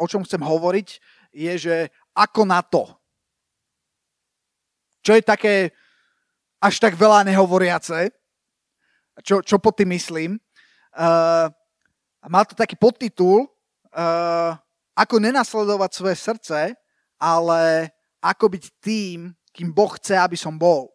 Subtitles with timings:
[0.00, 0.88] o čom chcem hovoriť,
[1.36, 1.76] je, že
[2.16, 2.88] ako na to.
[5.04, 5.54] Čo je také
[6.60, 8.12] až tak veľa nehovoriace.
[9.20, 10.40] Čo, čo pod tým myslím.
[10.96, 11.52] Uh,
[12.28, 13.46] má to taký podtitul
[13.94, 14.52] uh,
[14.96, 16.58] Ako nenasledovať svoje srdce,
[17.20, 20.92] ale ako byť tým, kým Boh chce, aby som bol.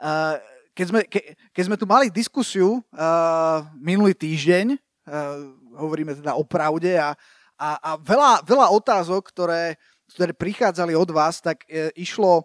[0.00, 0.40] Uh,
[0.72, 6.44] keď, sme, ke, keď sme tu mali diskusiu uh, minulý týždeň, uh, hovoríme teda o
[6.44, 7.12] pravde a,
[7.62, 9.78] a, a veľa, veľa otázok, ktoré,
[10.10, 12.42] ktoré prichádzali od vás, tak uh, išlo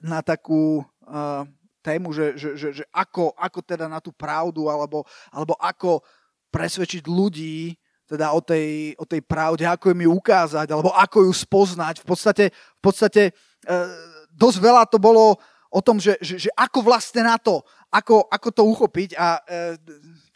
[0.00, 1.44] na takú uh,
[1.84, 6.00] tému, že, že, že, že ako, ako teda na tú pravdu, alebo, alebo ako
[6.48, 7.76] presvedčiť ľudí
[8.08, 12.04] teda o tej, o tej pravde, ako im ju ukázať, alebo ako ju spoznať.
[12.04, 13.22] V podstate, v podstate
[13.68, 13.88] uh,
[14.32, 15.36] dosť veľa to bolo
[15.72, 19.80] o tom, že, že, že ako vlastne na to, ako, ako to uchopiť a e,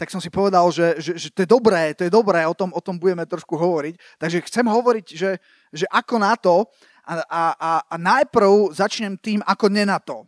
[0.00, 2.72] tak som si povedal, že, že, že to je dobré, to je dobré, o tom,
[2.72, 4.00] o tom budeme trošku hovoriť.
[4.16, 5.30] Takže chcem hovoriť, že,
[5.72, 6.64] že ako na to
[7.04, 10.24] a, a, a, a najprv začnem tým, ako ne na to.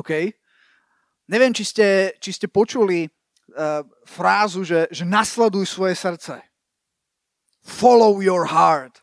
[0.00, 0.32] OK?
[1.28, 1.88] Neviem, či ste,
[2.20, 6.44] či ste počuli uh, frázu, že, že nasleduj svoje srdce.
[7.64, 9.00] Follow your heart.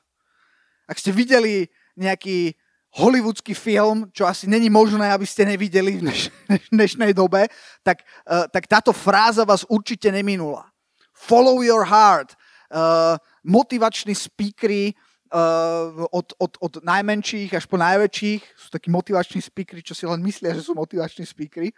[0.86, 1.66] Ak ste videli
[1.98, 2.54] nejaký
[2.92, 6.28] hollywoodský film, čo asi není možné, aby ste nevideli v dneš,
[6.76, 7.48] dnešnej dobe,
[7.84, 10.68] tak, uh, tak táto fráza vás určite neminula.
[11.16, 12.36] Follow your heart.
[12.72, 14.96] Uh, motivační speakery
[15.32, 20.20] uh, od, od, od najmenších až po najväčších sú takí motivační speakery, čo si len
[20.24, 21.72] myslia, že sú motivační speakery.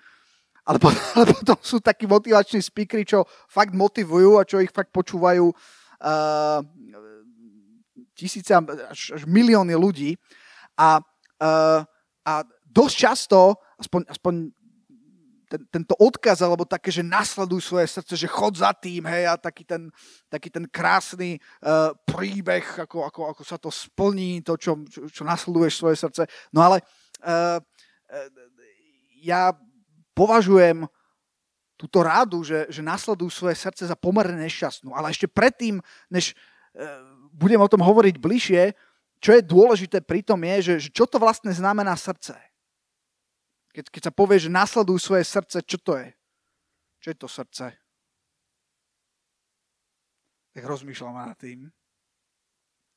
[0.65, 4.89] Ale, potom, ale potom sú takí motivační speakery, čo fakt motivujú a čo ich fakt
[4.89, 6.59] počúvajú uh,
[8.17, 8.53] tisíce
[8.89, 10.17] až, až milióny ľudí.
[10.77, 10.99] A,
[11.43, 11.81] uh,
[12.25, 12.33] a
[12.65, 13.39] dosť často,
[13.77, 14.33] aspoň, aspoň
[15.53, 19.37] ten, tento odkaz, alebo také, že nasleduj svoje srdce, že chod za tým, hej, a
[19.37, 19.93] taký ten,
[20.25, 25.21] taký ten krásny uh, príbeh, ako, ako, ako sa to splní, to, čo, čo, čo
[25.21, 26.25] nasleduješ svoje srdce.
[26.49, 26.81] No ale
[27.21, 27.61] uh,
[29.21, 29.53] ja
[30.17, 30.89] považujem
[31.77, 34.89] túto rádu, že, že nasledujú svoje srdce za pomerne nešťastnú.
[34.97, 35.77] Ale ešte predtým,
[36.09, 36.97] než uh,
[37.29, 38.73] budem o tom hovoriť bližšie,
[39.23, 42.35] čo je dôležité pri tom je, že, že čo to vlastne znamená srdce.
[43.71, 46.11] Keď, keď sa povie, že nasledujú svoje srdce, čo to je?
[46.99, 47.65] Čo je to srdce?
[50.53, 51.71] Tak rozmýšľam nad tým.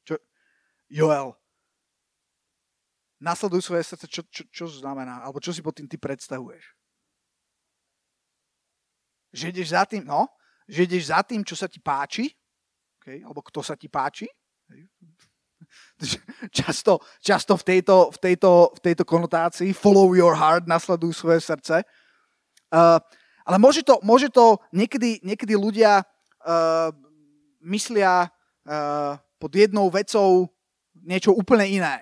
[0.02, 0.18] Čo?
[0.90, 1.30] Joel.
[3.22, 5.22] Nasledujú svoje srdce, čo, čo, čo znamená?
[5.22, 6.74] Alebo čo si pod tým ty predstavuješ?
[9.30, 10.26] Že ideš za tým, no,
[10.66, 12.34] že ideš za tým, čo sa ti páči,
[12.98, 14.26] okay, alebo kto sa ti páči,
[16.58, 21.82] často, často v, tejto, v, tejto, v tejto konotácii follow your heart, nasleduj svoje srdce.
[22.72, 23.00] Uh,
[23.46, 26.90] ale môže to, môže to niekedy, niekedy ľudia uh,
[27.62, 30.50] myslia uh, pod jednou vecou
[31.06, 31.96] niečo úplne iné.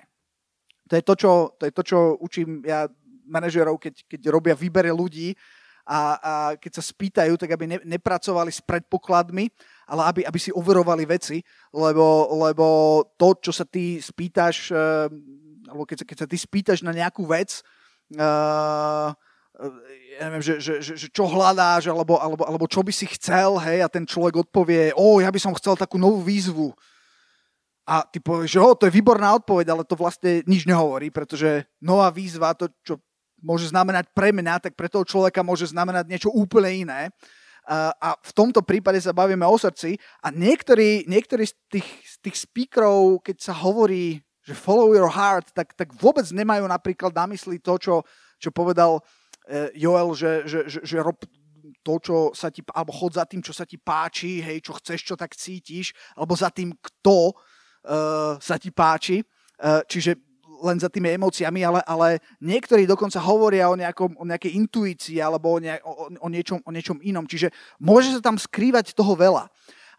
[0.89, 2.89] To je to, čo, to je to, čo učím ja
[3.25, 5.33] manažerov, keď, keď robia výbere ľudí
[5.85, 9.53] a, a keď sa spýtajú, tak aby ne, nepracovali s predpokladmi,
[9.85, 12.65] ale aby, aby si overovali veci, lebo, lebo
[13.21, 15.05] to, čo sa ty spýtaš, uh,
[15.69, 17.61] alebo keď sa, keď sa ty spýtaš na nejakú vec,
[18.17, 19.13] uh,
[20.15, 23.55] ja neviem, že, že, že, že čo hľadáš, alebo, alebo, alebo čo by si chcel,
[23.63, 26.75] hej, a ten človek odpovie, o, ja by som chcel takú novú výzvu.
[27.85, 31.69] A ty povieš, že o, to je výborná odpoveď, ale to vlastne nič nehovorí, pretože
[31.79, 32.97] nová výzva, to, čo
[33.45, 37.13] môže znamenať pre mňa, tak pre toho človeka môže znamenať niečo úplne iné
[37.73, 42.35] a v tomto prípade sa bavíme o srdci a niektorí, niektorí z tých, z tých
[42.45, 47.57] speakerov, keď sa hovorí, že follow your heart, tak, tak vôbec nemajú napríklad na mysli
[47.57, 47.95] to, čo,
[48.37, 49.01] čo povedal
[49.49, 51.17] e, Joel, že, že, že, že rob
[51.81, 55.01] to, čo sa ti, alebo chod za tým, čo sa ti páči, hej, čo chceš,
[55.01, 59.21] čo tak cítiš, alebo za tým, kto uh, sa ti páči.
[59.61, 60.17] Uh, čiže
[60.65, 65.53] len za tými emóciami, ale, ale niektorí dokonca hovoria o, nejakom, o nejakej intuícii alebo
[65.55, 67.29] o, ne, o, o, niečom, o niečom inom.
[67.29, 69.45] Čiže môže sa tam skrývať toho veľa.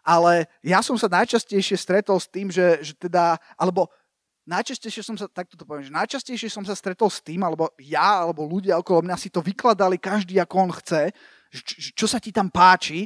[0.07, 3.91] Ale ja som sa najčastejšie stretol s tým, že, že teda, alebo
[4.47, 8.23] najčastejšie som sa, takto to poviem, že najčastejšie som sa stretol s tým, alebo ja,
[8.23, 11.11] alebo ľudia okolo mňa si to vykladali každý ako on chce,
[11.51, 13.03] čo, čo sa ti tam páči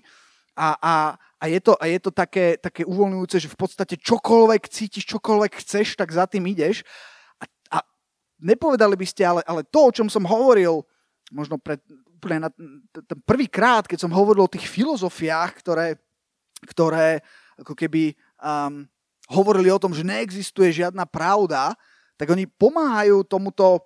[0.53, 0.93] a, a,
[1.41, 5.53] a je to, a je to také, také uvoľňujúce, že v podstate čokoľvek cítiš, čokoľvek
[5.57, 6.85] chceš, tak za tým ideš
[8.41, 10.81] nepovedali by ste, ale, ale to, o čom som hovoril,
[11.31, 11.79] možno pred,
[12.21, 12.49] úplne na
[12.93, 15.97] ten prvý krát, keď som hovoril o tých filozofiách, ktoré,
[16.69, 17.25] ktoré
[17.57, 18.85] ako keby um,
[19.31, 21.73] hovorili o tom, že neexistuje žiadna pravda,
[22.19, 23.81] tak oni pomáhajú tomuto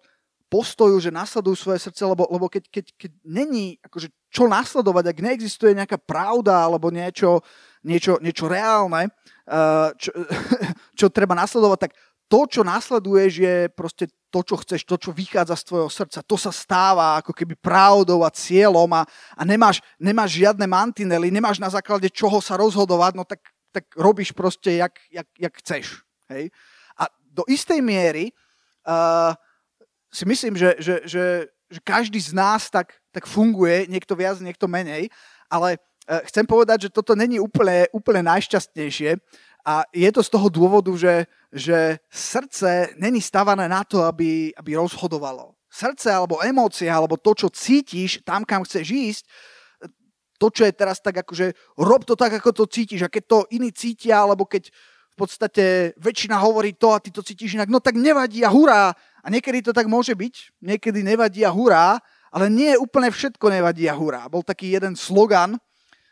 [0.51, 5.23] postoju, že nasledujú svoje srdce, lebo, lebo keď, keď, keď není akože čo nasledovať, ak
[5.23, 7.43] neexistuje nejaká pravda alebo niečo,
[7.83, 9.11] niečo, niečo reálne,
[9.47, 10.11] uh, čo,
[10.99, 11.93] čo treba nasledovať, tak
[12.25, 14.05] to, čo nasleduješ, je proste
[14.35, 16.19] to, čo chceš, to, čo vychádza z tvojho srdca.
[16.27, 21.63] To sa stáva ako keby pravdou a cieľom a, a nemáš, nemáš žiadne mantinely, nemáš
[21.63, 23.39] na základe čoho sa rozhodovať, no tak,
[23.71, 26.03] tak robíš proste, jak, jak, jak chceš.
[26.27, 26.51] Hej?
[26.99, 28.35] A do istej miery
[28.83, 29.31] uh,
[30.11, 31.25] si myslím, že, že, že,
[31.71, 35.07] že každý z nás tak, tak funguje, niekto viac, niekto menej,
[35.47, 35.79] ale
[36.11, 39.15] uh, chcem povedať, že toto není úplne, úplne najšťastnejšie,
[39.65, 44.77] a je to z toho dôvodu, že, že srdce není stavané na to, aby, aby
[44.77, 45.57] rozhodovalo.
[45.65, 49.25] Srdce alebo emócie, alebo to, čo cítiš tam, kam chceš ísť,
[50.37, 53.07] to, čo je teraz tak akože rob to tak, ako to cítiš.
[53.07, 54.69] A keď to iní cítia, alebo keď
[55.15, 58.91] v podstate väčšina hovorí to a ty to cítiš inak, no tak nevadí a hurá.
[59.23, 61.97] A niekedy to tak môže byť, niekedy nevadí a hurá,
[62.29, 64.27] ale nie úplne všetko nevadí a hurá.
[64.27, 65.55] Bol taký jeden slogan,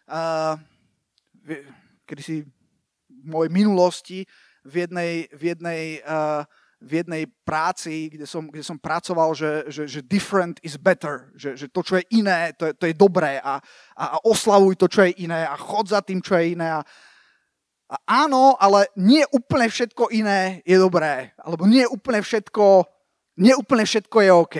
[0.07, 0.55] uh,
[2.07, 2.35] kedy si
[3.23, 4.19] mojej minulosti
[4.63, 6.47] v jednej, v jednej, uh,
[6.83, 11.55] v jednej práci, kde som, kde som pracoval, že, že, že different is better, že,
[11.55, 13.59] že to, čo je iné, to je, to je dobré a,
[13.95, 16.67] a, a oslavuj to, čo je iné a chod za tým, čo je iné.
[16.67, 16.83] A,
[17.87, 17.95] a
[18.27, 22.83] áno, ale nie úplne všetko iné je dobré, alebo nie úplne všetko,
[23.39, 24.57] nie úplne všetko je OK.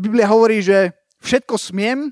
[0.00, 2.08] Biblia hovorí, že všetko smiem,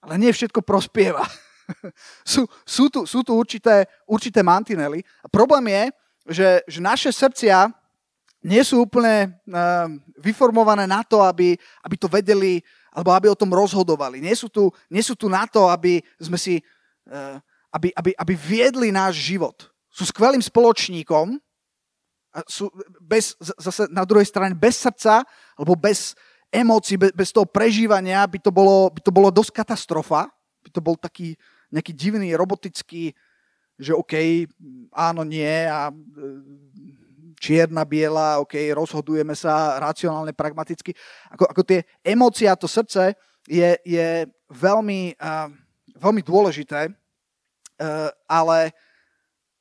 [0.00, 1.28] ale nie všetko prospieva.
[2.32, 5.04] sú, sú, tu, sú tu určité, určité mantinely.
[5.28, 5.82] Problém je,
[6.28, 7.72] že, že naše srdcia
[8.44, 9.90] nie sú úplne uh,
[10.22, 12.62] vyformované na to, aby, aby to vedeli,
[12.94, 14.22] alebo aby o tom rozhodovali.
[14.22, 16.62] Nie sú tu, nie sú tu na to, aby sme si,
[17.10, 17.36] uh,
[17.74, 19.66] aby, aby, aby viedli náš život.
[19.90, 21.36] Sú skvelým spoločníkom,
[22.28, 22.68] a sú
[23.00, 25.24] bez, zase na druhej strane bez srdca,
[25.56, 26.12] alebo bez
[26.52, 30.28] emócií, bez, bez toho prežívania by to, bolo, by to bolo dosť katastrofa.
[30.60, 31.34] By to bol taký,
[31.68, 33.12] nejaký divný, robotický,
[33.78, 34.44] že OK,
[34.90, 35.94] áno, nie a e,
[37.38, 40.92] čierna, biela, OK, rozhodujeme sa racionálne, pragmaticky.
[41.30, 43.14] Ako, ako tie emócie a to srdce
[43.46, 45.48] je, je veľmi, uh,
[45.96, 48.74] veľmi dôležité, uh, ale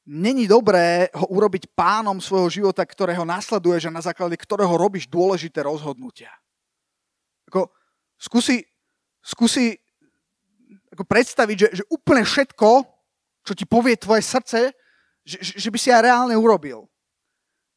[0.03, 5.61] není dobré ho urobiť pánom svojho života, ktorého nasleduješ a na základe ktorého robíš dôležité
[5.63, 6.33] rozhodnutia.
[7.47, 7.71] Ako,
[8.17, 8.65] skúsi,
[9.21, 9.77] skúsi
[10.97, 12.69] ako predstaviť, že, že úplne všetko,
[13.45, 14.73] čo ti povie tvoje srdce,
[15.21, 16.89] že, že by si aj reálne urobil.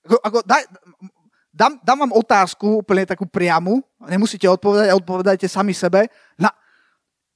[0.08, 0.64] Ako, ako, daj,
[1.52, 6.08] dám, dám vám otázku, úplne takú priamu, nemusíte odpovedať, odpovedajte sami sebe.
[6.40, 6.48] Na,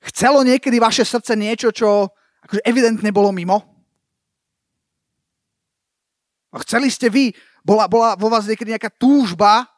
[0.08, 2.08] chcelo niekedy vaše srdce niečo, čo
[2.48, 3.60] akože evidentne bolo mimo?
[6.48, 9.68] A chceli ste vy, bola, bola vo vás niekedy nejaká túžba,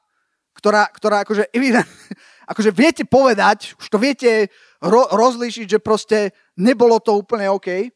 [0.54, 1.90] ktorá, ktorá akože evidentne,
[2.52, 4.52] akože viete povedať, už to viete
[4.86, 7.90] ro- rozlíšiť, že proste nebolo to úplne OK.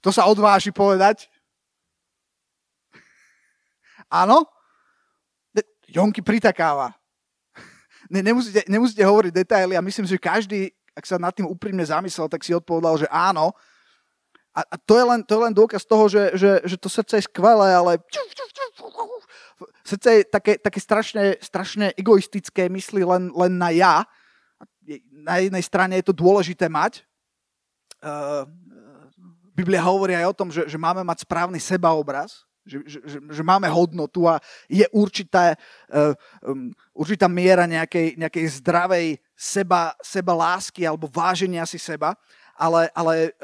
[0.00, 1.26] Kto sa odváži povedať?
[4.22, 4.44] Áno?
[5.88, 6.92] Jonky pritakáva.
[8.12, 12.28] Ne, nemusíte, nemusíte hovoriť detaily a myslím, že každý, ak sa nad tým úprimne zamyslel,
[12.28, 13.56] tak si odpovedal, že áno.
[14.52, 17.16] A, a to, je len, to je len dôkaz toho, že, že, že to srdce
[17.16, 17.96] je skvelé, ale
[19.84, 23.94] srdce je také, také strašne, strašne egoistické, myslí len, len na ja.
[25.10, 27.02] Na jednej strane je to dôležité mať.
[28.04, 28.44] Uh,
[29.54, 33.68] Biblia hovorí aj o tom, že, že máme mať správny sebaobraz, že, že, že, máme
[33.68, 35.56] hodnotu a je určitá,
[35.92, 36.12] uh,
[36.44, 39.06] um, určitá miera nejakej, nejakej zdravej
[39.36, 42.16] seba, seba lásky alebo váženia si seba,
[42.56, 43.34] ale, ale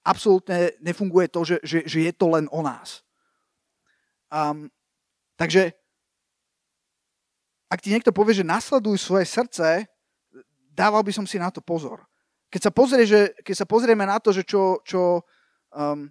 [0.00, 3.04] absolútne nefunguje to, že, že, že je to len o nás.
[4.32, 4.72] Um,
[5.40, 5.72] takže
[7.70, 9.88] ak ti niekto povie, že nasleduj svoje srdce,
[10.74, 12.02] dával by som si na to pozor.
[12.50, 15.22] Keď sa, pozrie, že, keď sa pozrieme na to, že čo, čo,
[15.70, 16.10] um,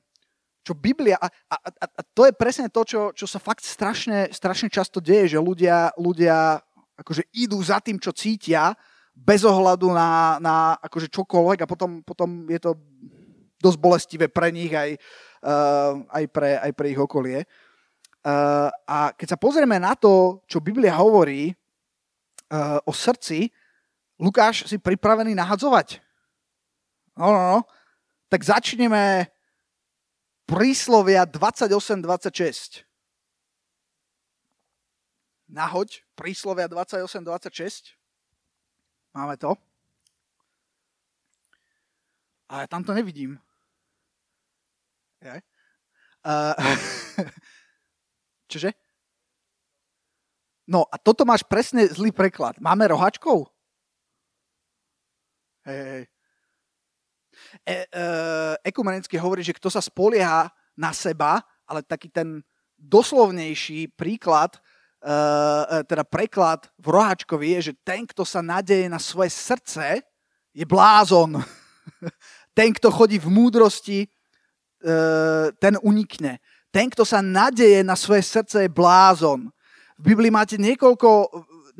[0.64, 4.32] čo Biblia, a, a, a, a to je presne to, čo, čo sa fakt strašne,
[4.32, 6.64] strašne často deje, že ľudia, ľudia
[6.96, 8.72] akože idú za tým, čo cítia,
[9.12, 12.72] bez ohľadu na, na akože čokoľvek a potom, potom je to
[13.60, 14.96] dosť bolestivé pre nich aj,
[15.44, 17.44] uh, aj, pre, aj pre ich okolie.
[18.20, 21.56] Uh, a keď sa pozrieme na to, čo Biblia hovorí
[22.52, 23.48] uh, o srdci,
[24.20, 26.04] Lukáš, si pripravený nahadzovať?
[27.16, 27.60] No, no, no.
[28.28, 29.32] Tak začneme
[30.44, 32.84] príslovia 28.26.
[35.48, 37.96] Nahoď príslovia 28.26.
[39.16, 39.56] Máme to.
[42.52, 43.40] Ale tam to nevidím.
[45.22, 45.42] Je?
[46.26, 46.56] Uh,
[48.50, 48.74] Čože?
[50.70, 52.58] No a toto máš presne zlý preklad.
[52.58, 53.50] Máme rohačkov?
[55.66, 56.04] Hej, hej.
[57.66, 58.06] e, e,
[58.70, 62.42] ekumenicky hovorí, že kto sa spolieha na seba, ale taký ten
[62.78, 64.62] doslovnejší príklad, e,
[65.10, 70.06] e teda preklad v roháčkovi je, že ten, kto sa nadeje na svoje srdce,
[70.54, 71.38] je blázon.
[72.58, 74.10] ten, kto chodí v múdrosti, e,
[75.58, 76.38] ten unikne.
[76.70, 79.50] Ten, kto sa nadeje na svoje srdce, je blázon.
[79.98, 81.30] V Biblii máte niekoľko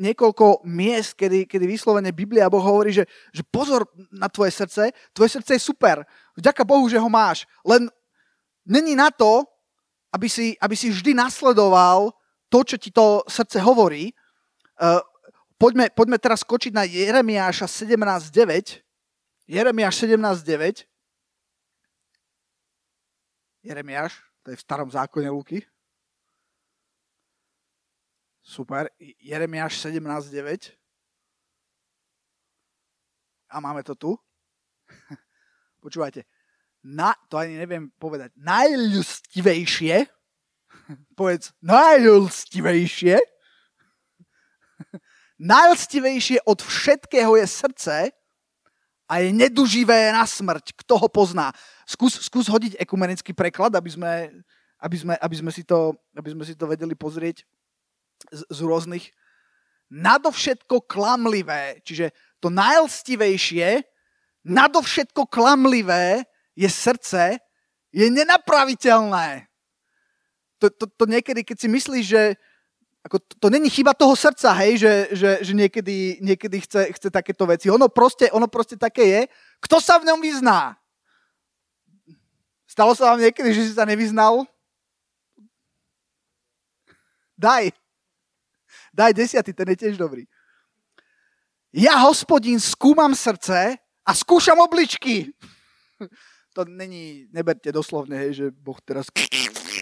[0.00, 3.04] niekoľko miest, kedy, kedy vyslovene Biblia Boh hovorí, že,
[3.36, 6.00] že pozor na tvoje srdce, tvoje srdce je super,
[6.32, 7.92] vďaka Bohu, že ho máš, len
[8.64, 9.44] není na to,
[10.08, 12.16] aby si, aby si vždy nasledoval
[12.48, 14.10] to, čo ti to srdce hovorí.
[14.80, 15.04] Uh,
[15.60, 18.80] poďme, poďme teraz skočiť na Jeremiáša 17.9.
[19.46, 20.88] Jeremiáš 17.9.
[23.60, 25.62] Jeremiáš, to je v starom zákone Luky.
[28.42, 28.90] Super.
[28.98, 30.72] Jeremiáš 17.9.
[33.50, 34.18] A máme to tu.
[35.84, 36.24] Počúvajte.
[36.82, 38.32] Na, to ani neviem povedať.
[38.40, 40.08] Najľustivejšie.
[41.18, 43.20] Povedz, najľustivejšie.
[45.40, 47.96] Najľustivejšie od všetkého je srdce
[49.10, 50.72] a je neduživé na smrť.
[50.84, 51.50] Kto ho pozná?
[51.90, 54.30] Skús, skús hodiť ekumenický preklad, aby sme,
[54.78, 57.42] aby sme, aby sme, si, to, aby sme si to vedeli pozrieť
[58.30, 59.10] z, z rôznych
[59.90, 63.82] nadovšetko klamlivé, čiže to najlstivejšie,
[64.46, 66.22] nadovšetko klamlivé
[66.54, 67.42] je srdce,
[67.90, 69.50] je nenapraviteľné.
[70.62, 72.22] To, to, to niekedy, keď si myslíš, že
[73.02, 77.08] ako to, to není chyba toho srdca, hej, že, že, že niekedy, niekedy chce, chce
[77.10, 77.66] takéto veci.
[77.72, 79.20] Ono proste, ono proste také je.
[79.58, 80.76] Kto sa v ňom vyzná?
[82.70, 84.46] Stalo sa vám niekedy, že si sa nevyznal?
[87.34, 87.74] Daj.
[88.94, 90.22] Daj desiatý, ten je tiež dobrý.
[91.74, 93.74] Ja, hospodín, skúmam srdce
[94.06, 95.34] a skúšam obličky.
[96.50, 99.06] To není, neberte doslovne, hej, že Boh teraz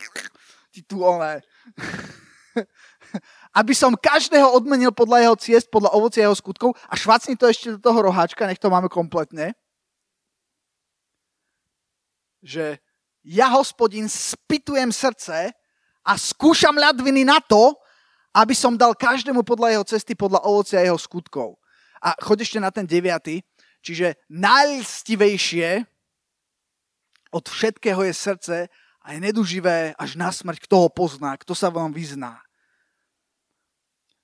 [0.75, 1.41] ti tu ole.
[3.57, 7.81] Aby som každého odmenil podľa jeho ciest, podľa ovocia jeho skutkov a švacni to ešte
[7.81, 9.57] do toho roháčka, nech to máme kompletne.
[12.49, 12.81] Že
[13.29, 15.53] ja, hospodín, spitujem srdce
[16.01, 17.77] a skúšam ľadviny na to,
[18.33, 21.61] aby som dal každému podľa jeho cesty, podľa ovocia jeho skutkov.
[22.01, 23.45] A choď ešte na ten deviatý,
[23.85, 25.85] čiže najstivejšie
[27.29, 28.57] od všetkého je srdce
[29.05, 32.41] a je neduživé až na smrť, kto ho pozná, kto sa vám vyzná.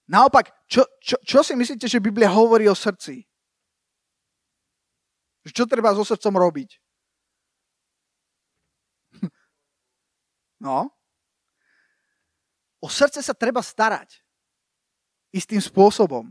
[0.09, 3.25] Naopak, čo, čo, čo si myslíte, že Biblia hovorí o srdci?
[5.45, 6.84] Čo treba so srdcom robiť?
[10.65, 10.89] No,
[12.85, 14.21] O srdce sa treba starať.
[15.33, 16.29] Istým spôsobom.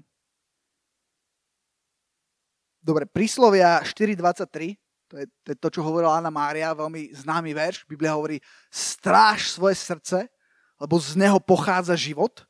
[2.78, 4.78] Dobre, príslovia 4.23,
[5.10, 7.90] to je, to je to, čo hovorila Anna Mária, veľmi známy verš.
[7.90, 8.38] Biblia hovorí,
[8.70, 10.30] stráž svoje srdce,
[10.78, 12.46] lebo z neho pochádza život.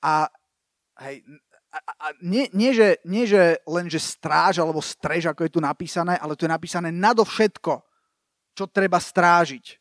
[0.00, 0.32] A,
[1.04, 1.20] hej,
[1.68, 5.60] a, a nie, nie, že, nie, že len, že stráž alebo strež, ako je tu
[5.60, 7.84] napísané, ale tu je napísané nadovšetko,
[8.56, 9.79] čo treba strážiť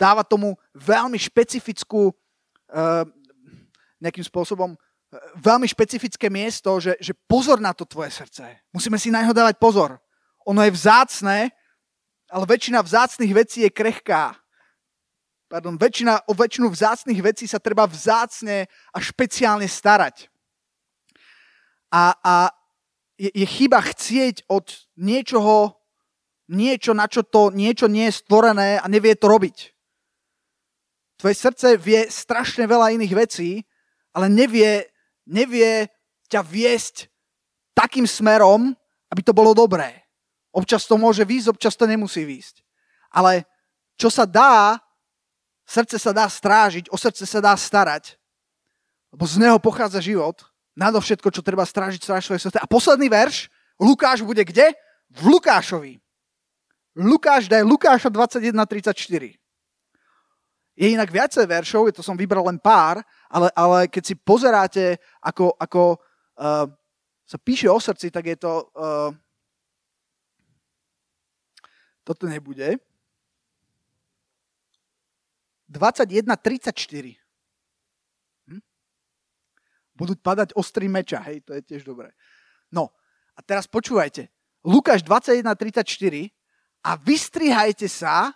[0.00, 3.04] dáva tomu veľmi špecifickú, uh,
[4.00, 4.80] nejakým spôsobom, uh,
[5.36, 8.48] veľmi špecifické miesto, že, že pozor na to tvoje srdce.
[8.72, 10.00] Musíme si na neho dávať pozor.
[10.48, 11.52] Ono je vzácné,
[12.32, 14.40] ale väčšina vzácných vecí je krehká.
[15.50, 20.30] Pardon, väčšina, o väčšinu vzácných vecí sa treba vzácne a špeciálne starať.
[21.90, 22.34] A, a
[23.18, 25.74] je, je chyba chcieť od niečoho
[26.50, 29.74] niečo, na čo to niečo nie je stvorené a nevie to robiť.
[31.20, 33.60] Tvoje srdce vie strašne veľa iných vecí,
[34.16, 34.88] ale nevie,
[35.28, 35.92] nevie
[36.32, 37.12] ťa viesť
[37.76, 38.72] takým smerom,
[39.12, 40.00] aby to bolo dobré.
[40.48, 42.64] Občas to môže výjsť, občas to nemusí výjsť.
[43.12, 43.44] Ale
[44.00, 44.80] čo sa dá,
[45.68, 48.16] srdce sa dá strážiť, o srdce sa dá starať,
[49.12, 50.40] lebo z neho pochádza život,
[50.72, 52.58] nadovšetko, čo treba strážiť, strážiť svoje srdce.
[52.64, 54.72] A posledný verš, Lukáš bude kde?
[55.12, 56.00] V Lukášovi.
[56.96, 59.36] Lukáš, daj Lukáša 21.34.
[60.80, 65.52] Je inak viacej veršov, to som vybral len pár, ale, ale keď si pozeráte, ako,
[65.60, 66.00] ako
[66.40, 66.64] uh,
[67.28, 68.72] sa píše o srdci, tak je to...
[68.72, 69.12] Uh,
[72.00, 72.80] toto nebude.
[75.68, 76.72] 21.34.
[78.48, 78.64] Hm?
[79.92, 82.08] Budú padať ostrý meča, hej, to je tiež dobré.
[82.72, 82.88] No,
[83.36, 84.32] a teraz počúvajte.
[84.64, 86.32] Lukáš 21.34
[86.88, 88.32] a vystrihajte sa,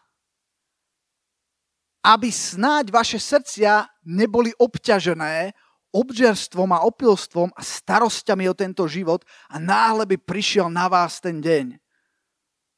[2.04, 5.56] aby snáď vaše srdcia neboli obťažené
[5.94, 11.38] obžerstvom a opilstvom a starosťami o tento život a náhle by prišiel na vás ten
[11.38, 11.78] deň.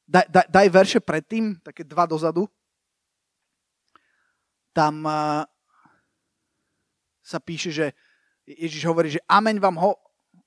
[0.07, 2.47] Daj, daj, daj verše predtým, také dva dozadu.
[4.77, 5.43] Tam uh,
[7.25, 7.87] sa píše, že
[8.47, 9.99] Ježiš hovorí, že ameň vám ho,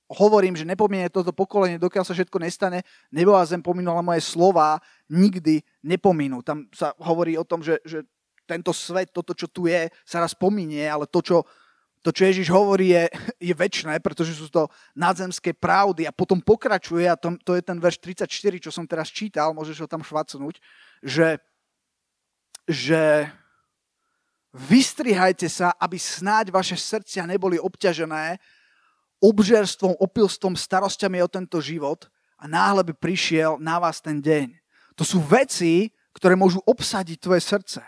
[0.08, 4.22] hovorím, že nepominie toto pokolenie, dokiaľ sa všetko nestane, nebo a zem pominú, ale moje
[4.24, 6.40] slova nikdy nepominú.
[6.40, 8.06] Tam sa hovorí o tom, že, že
[8.50, 11.46] tento svet, toto, čo tu je, sa raz pominie, ale to, čo,
[12.02, 13.06] to, čo Ježiš hovorí, je,
[13.38, 14.66] je väčšné, pretože sú to
[14.98, 18.26] nadzemské pravdy a potom pokračuje, a to, to je ten verš 34,
[18.58, 20.58] čo som teraz čítal, môžeš ho tam švacnúť,
[21.06, 21.38] že,
[22.66, 23.30] že
[24.50, 28.42] Vystrihajte sa, aby snáď vaše srdcia neboli obťažené
[29.22, 34.58] obžerstvom, opilstvom, starosťami o tento život a náhle by prišiel na vás ten deň.
[34.98, 37.78] To sú veci, ktoré môžu obsadiť tvoje srdce.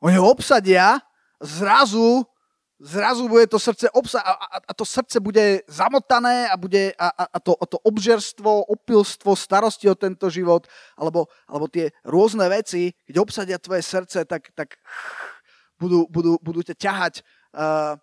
[0.00, 0.96] Oni ho obsadia,
[1.40, 2.24] zrazu,
[2.80, 7.24] zrazu bude to srdce obsa- a, a to srdce bude zamotané a, bude, a, a,
[7.36, 10.64] a, to, a to obžerstvo, opilstvo, starosti o tento život,
[10.96, 14.80] alebo, alebo tie rôzne veci, keď obsadia tvoje srdce, tak, tak
[15.76, 17.14] budú, budú, budú ťa ťahať
[17.52, 18.00] uh,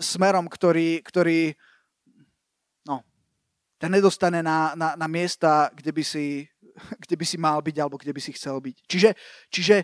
[0.00, 1.52] smerom, ktorý, ktorý
[2.88, 3.04] no,
[3.76, 6.48] ťa nedostane na, na, na miesta, kde by, si,
[7.04, 8.76] kde by si mal byť alebo kde by si chcel byť.
[8.88, 9.10] Čiže,
[9.52, 9.76] čiže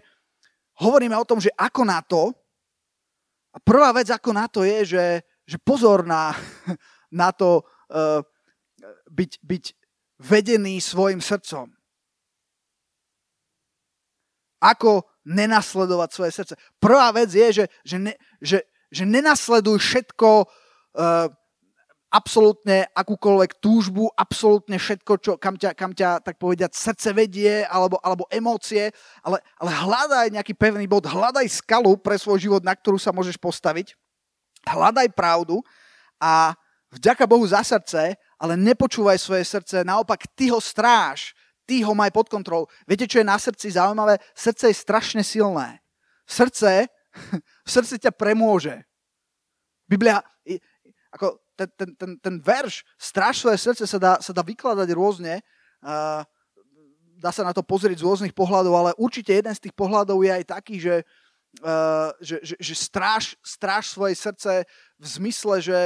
[0.81, 2.33] hovoríme o tom, že ako na to,
[3.53, 5.07] a prvá vec ako na to je, že,
[5.45, 6.33] že pozor na,
[7.21, 7.61] na to
[7.93, 8.25] uh,
[9.13, 9.65] byť, byť
[10.25, 11.69] vedený svojim srdcom.
[14.63, 16.55] Ako nenasledovať svoje srdce.
[16.79, 21.29] Prvá vec je, že, že, ne, že, že nenasleduj všetko, uh,
[22.13, 27.97] absolútne akúkoľvek túžbu, absolútne všetko, čo, kam, ťa, kam ťa, tak povediať, srdce vedie, alebo,
[28.05, 28.93] alebo emócie,
[29.25, 33.41] ale, ale hľadaj nejaký pevný bod, hľadaj skalu pre svoj život, na ktorú sa môžeš
[33.41, 33.97] postaviť,
[34.69, 35.65] hľadaj pravdu
[36.21, 36.53] a
[36.93, 41.33] vďaka Bohu za srdce, ale nepočúvaj svoje srdce, naopak ty ho stráž,
[41.65, 42.69] ty ho maj pod kontrolou.
[42.85, 44.21] Viete, čo je na srdci zaujímavé?
[44.37, 45.81] Srdce je strašne silné.
[46.29, 46.93] Srdce,
[47.65, 48.85] srdce ťa premôže.
[49.89, 50.21] Biblia,
[51.13, 52.83] ako ten, ten, ten, ten verš
[53.37, 55.45] svoje srdce sa dá, sa dá vykladať rôzne.
[57.21, 60.33] Dá sa na to pozrieť z rôznych pohľadov, ale určite jeden z tých pohľadov je
[60.33, 60.97] aj taký, že,
[62.19, 64.65] že, že, že stráž, stráž svoje srdce
[64.99, 65.81] v zmysle, že,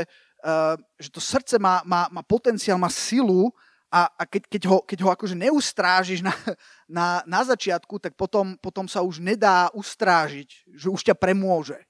[0.96, 3.50] že to srdce má, má, má potenciál, má silu
[3.90, 6.32] a, a keď, keď, ho, keď ho akože neustrážiš na,
[6.88, 11.82] na, na začiatku, tak potom, potom sa už nedá ustrážiť, že už ťa premôže.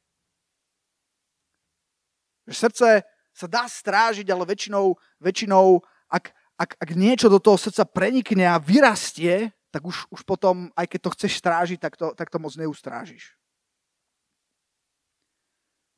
[2.47, 2.89] Že srdce
[3.37, 8.57] sa dá strážiť, ale väčšinou, väčšinou ak, ak, ak niečo do toho srdca prenikne a
[8.57, 12.57] vyrastie, tak už, už potom, aj keď to chceš strážiť, tak to, tak to moc
[12.57, 13.37] neustrážiš.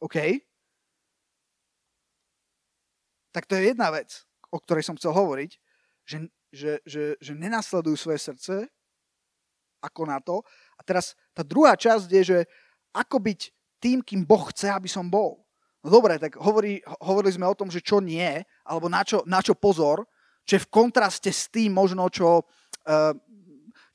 [0.02, 0.42] OK?
[3.30, 5.62] Tak to je jedna vec, o ktorej som chcel hovoriť
[6.08, 6.16] že,
[6.48, 8.54] že, že, že nenasledujú svoje srdce,
[9.84, 10.40] ako na to.
[10.74, 12.38] A teraz tá druhá časť je, že
[12.96, 13.40] ako byť
[13.78, 15.44] tým, kým Boh chce, aby som bol.
[15.84, 19.38] No dobre, tak hovorí, hovorili sme o tom, že čo nie, alebo na čo, na
[19.38, 20.02] čo pozor,
[20.42, 23.12] čo je v kontraste s tým možno, čo, uh,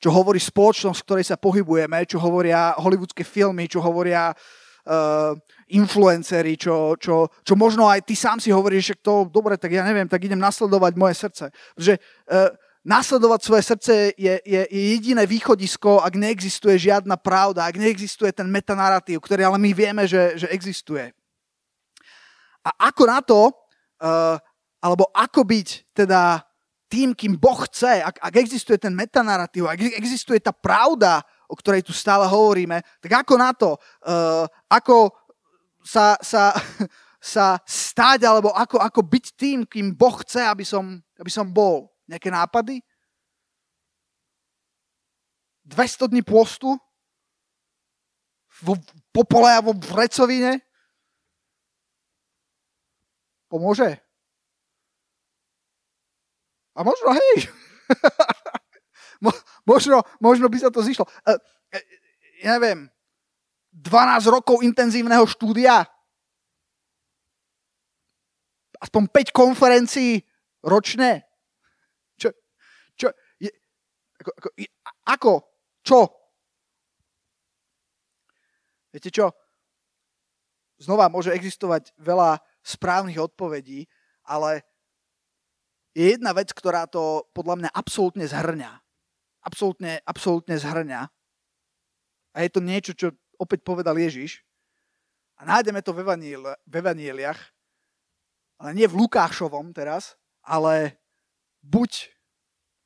[0.00, 5.36] čo hovorí spoločnosť, v ktorej sa pohybujeme, čo hovoria hollywoodske filmy, čo hovoria uh,
[5.68, 9.84] influenceri, čo, čo, čo možno aj ty sám si hovoríš, že to, dobre, tak ja
[9.84, 11.44] neviem, tak idem nasledovať moje srdce.
[11.76, 12.48] Pretože uh,
[12.84, 18.48] nasledovať svoje srdce je, je, je jediné východisko, ak neexistuje žiadna pravda, ak neexistuje ten
[18.48, 21.12] metanaratív, ktorý ale my vieme, že, že existuje.
[22.64, 23.52] A ako na to,
[24.00, 24.36] uh,
[24.80, 26.40] alebo ako byť teda
[26.88, 31.84] tým, kým Boh chce, ak, ak existuje ten metanaratív, ak existuje tá pravda, o ktorej
[31.84, 35.12] tu stále hovoríme, tak ako na to, uh, ako
[35.84, 36.56] sa, sa,
[37.34, 41.92] sa stať, alebo ako, ako byť tým, kým Boh chce, aby som, aby som bol.
[42.08, 42.84] Nejaké nápady?
[45.64, 46.76] 200 dní postu?
[48.60, 48.76] V
[49.10, 50.60] popole a vo vrecovine?
[53.54, 54.02] Pomôže?
[56.74, 57.46] A možno, hej,
[59.70, 61.06] možno, možno by sa to zišlo.
[61.22, 61.38] Uh,
[62.42, 62.90] ja neviem,
[63.70, 65.86] 12 rokov intenzívneho štúdia,
[68.82, 70.18] aspoň 5 konferencií
[70.66, 71.22] ročne.
[72.18, 72.34] Čo,
[72.98, 73.54] čo, je,
[74.18, 74.48] ako, ako,
[75.06, 75.32] ako,
[75.86, 75.98] čo?
[78.90, 79.30] Viete čo?
[80.82, 83.84] Znova môže existovať veľa správnych odpovedí,
[84.24, 84.64] ale
[85.94, 88.72] je jedna vec, ktorá to podľa mňa absolútne zhrňa.
[89.44, 91.00] Absolútne, absolútne zhrňa.
[92.34, 94.42] A je to niečo, čo opäť povedal Ježiš.
[95.38, 96.02] A nájdeme to v,
[96.66, 97.40] evanieliach.
[98.58, 100.98] ale nie v Lukášovom teraz, ale
[101.62, 102.10] buď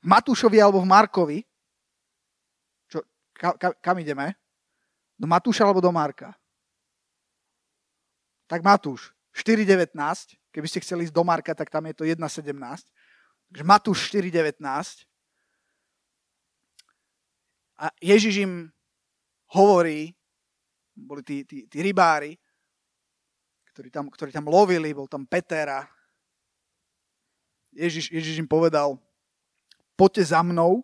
[0.02, 1.38] v Matúšovi alebo v Markovi.
[2.90, 4.36] Čo, ka, ka, kam ideme?
[5.18, 6.34] Do Matúša alebo do Marka?
[8.48, 9.94] Tak Matúš, 4.19.
[10.50, 12.18] Keby ste chceli ísť do Marka, tak tam je to 1.17.
[13.48, 14.58] Takže Matúš 4.19.
[17.78, 18.74] A Ježiš im
[19.54, 20.10] hovorí,
[20.98, 22.34] boli tí, tí, tí rybári,
[23.70, 25.86] ktorí tam, ktorí tam lovili, bol tam Peter
[27.78, 28.98] Ježiš, Ježiš im povedal,
[29.94, 30.82] poďte za mnou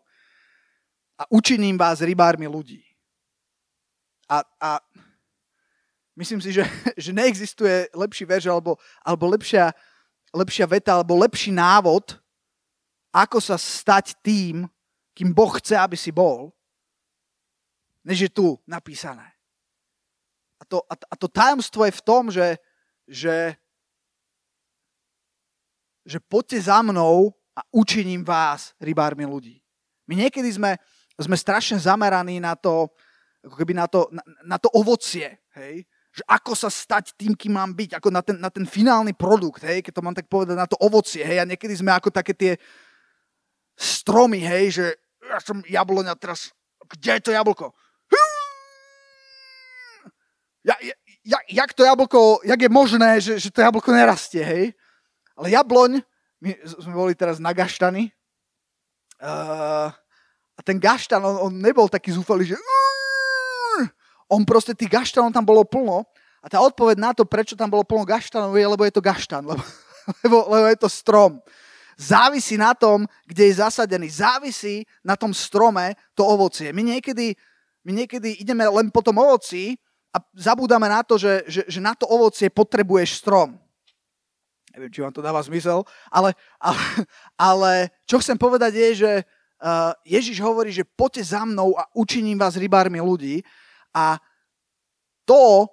[1.18, 2.82] a učiním vás rybármi ľudí.
[4.30, 4.70] A, a
[6.16, 6.64] myslím si, že,
[7.04, 9.74] že neexistuje lepší verž alebo, alebo lepšia,
[10.34, 12.18] lepšia veta alebo lepší návod,
[13.14, 14.66] ako sa stať tým,
[15.14, 16.50] kým Boh chce, aby si bol,
[18.02, 19.30] než je tu napísané.
[20.58, 22.58] A to, a, a to tajomstvo je v tom, že,
[23.06, 23.54] že,
[26.02, 29.62] že poďte za mnou a učiním vás rybármi ľudí.
[30.10, 30.74] My niekedy sme,
[31.14, 32.90] sme strašne zameraní na to,
[33.46, 35.86] ako keby na to, na, na to ovocie, hej?
[36.14, 39.66] Že ako sa stať tým, kým mám byť, ako na ten, na ten finálny produkt,
[39.66, 39.82] hej?
[39.82, 41.26] keď to mám tak povedať, na to ovocie.
[41.26, 41.42] Hej?
[41.42, 42.54] A niekedy sme ako také tie
[43.74, 44.86] stromy, hej, že
[45.26, 46.54] ja som jabloňa teraz,
[46.86, 47.74] kde je to jablko?
[50.64, 50.94] Ja, ja,
[51.26, 54.64] jak, jak to jablko, jak je možné, že, že to jablko nerastie, hej?
[55.34, 56.00] Ale jabloň,
[56.40, 58.14] my sme boli teraz na gaštany
[59.18, 59.92] uh,
[60.54, 62.56] a ten gaštan, on, on nebol taký zúfalý, že
[64.34, 66.02] on proste, tých gaštanov tam bolo plno
[66.42, 69.46] a tá odpoveď na to, prečo tam bolo plno gaštanov je, lebo je to gaštan,
[69.46, 69.62] lebo,
[70.22, 71.38] lebo, lebo je to strom.
[71.94, 74.10] Závisí na tom, kde je zasadený.
[74.10, 76.74] Závisí na tom strome to ovocie.
[76.74, 77.38] My niekedy,
[77.86, 79.78] my niekedy ideme len po tom ovoci
[80.10, 83.54] a zabúdame na to, že, že, že na to ovocie potrebuješ strom.
[84.74, 86.82] Neviem, či vám to dáva zmysel, ale, ale,
[87.38, 87.72] ale
[88.10, 92.58] čo chcem povedať je, že uh, Ježiš hovorí, že poďte za mnou a učiním vás
[92.58, 93.46] rybármi ľudí
[93.94, 94.18] a
[95.24, 95.70] to,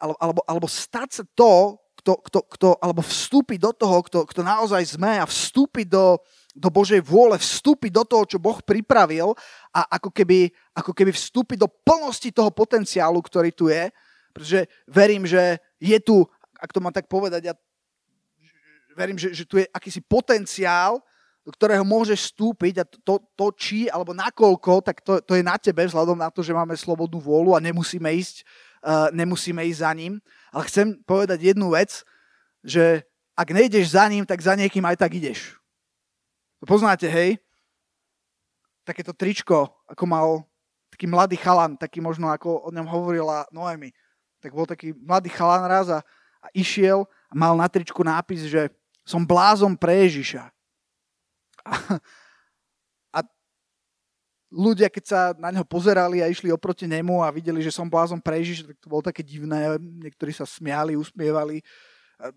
[0.00, 4.82] alebo, alebo stať sa to, kto, kto, kto, alebo vstúpiť do toho, kto, kto naozaj
[4.94, 6.22] sme a vstúpiť do,
[6.54, 9.34] do Božej vôle, vstúpiť do toho, čo Boh pripravil
[9.74, 13.90] a ako keby, ako keby vstúpiť do plnosti toho potenciálu, ktorý tu je,
[14.30, 16.22] pretože verím, že je tu,
[16.56, 17.54] ak to mám tak povedať, ja
[18.96, 21.02] verím, že, že tu je akýsi potenciál,
[21.46, 25.54] do ktorého môžeš vstúpiť a to, to či alebo nakoľko, tak to, to je na
[25.54, 28.42] tebe vzhľadom na to, že máme slobodnú vôľu a nemusíme ísť,
[28.82, 30.18] uh, nemusíme ísť za ním.
[30.50, 32.02] Ale chcem povedať jednu vec,
[32.66, 33.06] že
[33.38, 35.54] ak nejdeš za ním, tak za niekým aj tak ideš.
[36.58, 37.38] To poznáte, hej?
[38.82, 40.26] Takéto tričko, ako mal
[40.90, 43.94] taký mladý chalan, taký možno ako o ňom hovorila Noemi.
[44.42, 46.02] Tak bol taký mladý chalan raz a,
[46.42, 48.66] a išiel a mal na tričku nápis, že
[49.06, 50.55] som blázom pre Ježiša.
[51.66, 51.98] A,
[53.10, 53.18] a
[54.54, 58.22] ľudia, keď sa na neho pozerali a išli oproti nemu a videli, že som blázom
[58.22, 59.74] pre Ježiša, tak to bolo také divné.
[59.78, 61.60] Niektorí sa smiali, usmievali,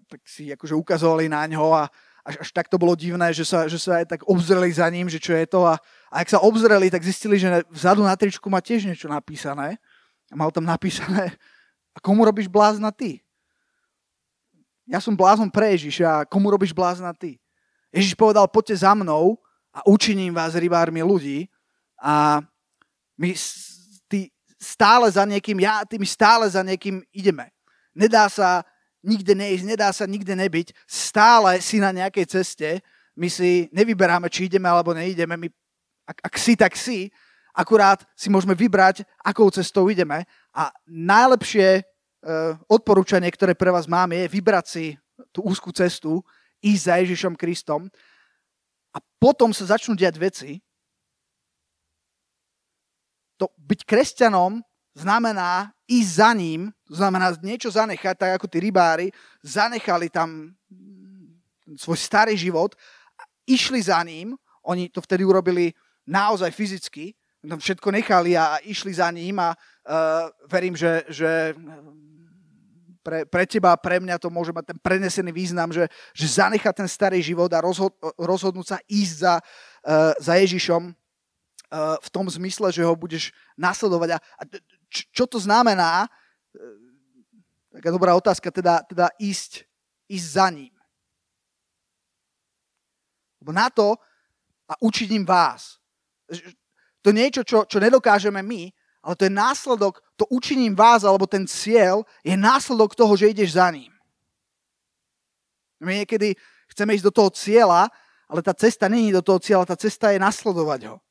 [0.09, 1.87] tak si akože ukazovali na ňo a,
[2.25, 5.07] až, až tak to bolo divné, že sa, že sa aj tak obzreli za ním,
[5.07, 5.63] že čo je to.
[5.63, 5.79] A,
[6.11, 9.79] a ak sa obzreli, tak zistili, že vzadu na tričku má tiež niečo napísané.
[10.29, 11.33] A mal tam napísané,
[11.95, 13.25] a komu robíš blázna ty?
[14.89, 17.37] Ja som blázon pre Ježiša a komu robíš blázna ty?
[17.89, 19.37] Ježiš povedal, poďte za mnou
[19.73, 21.49] a učiním vás rybármi ľudí.
[21.99, 22.41] A
[23.17, 23.35] my
[24.07, 24.29] ty
[24.61, 27.49] stále za niekým, ja tým stále za niekým ideme.
[27.95, 28.63] Nedá sa
[29.03, 32.69] nikde neísť, nedá sa nikde nebyť, stále si na nejakej ceste,
[33.15, 35.47] my si nevyberáme, či ideme alebo neideme, my,
[36.07, 37.11] ak, ak si, tak si,
[37.55, 40.23] akurát si môžeme vybrať, akou cestou ideme
[40.55, 44.85] a najlepšie uh, odporúčanie, ktoré pre vás mám, je vybrať si
[45.35, 46.23] tú úzkú cestu,
[46.59, 47.87] ísť za Ježišom Kristom
[48.95, 50.51] a potom sa začnú diať veci.
[53.39, 54.59] To byť kresťanom
[54.95, 59.07] znamená ísť za ním, znamená niečo zanechať, tak ako tí rybári
[59.39, 60.51] zanechali tam
[61.77, 62.75] svoj starý život,
[63.47, 65.71] išli za ním, oni to vtedy urobili
[66.05, 71.55] naozaj fyzicky, tam všetko nechali a išli za ním a uh, verím, že, že
[73.03, 76.73] pre, pre teba a pre mňa to môže mať ten prenesený význam, že, že zanechať
[76.83, 82.27] ten starý život a rozhod, rozhodnúť sa ísť za, uh, za Ježišom uh, v tom
[82.27, 84.15] zmysle, že ho budeš nasledovať.
[84.15, 84.43] A, a
[84.89, 86.05] čo to znamená?
[86.05, 86.09] E,
[87.77, 89.69] taká dobrá otázka, teda, teda ísť,
[90.09, 90.73] ísť za ním.
[93.39, 93.93] Lebo na to
[94.65, 95.77] a učiním vás.
[97.05, 98.73] To niečo, čo, čo nedokážeme my,
[99.09, 103.57] ale to je následok, to učiním vás, alebo ten cieľ je následok toho, že ideš
[103.57, 103.89] za ním.
[105.81, 106.37] My niekedy
[106.69, 107.89] chceme ísť do toho cieľa,
[108.29, 111.01] ale tá cesta není do toho cieľa, tá cesta je nasledovať ho.